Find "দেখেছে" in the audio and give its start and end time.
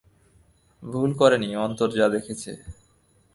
2.15-2.51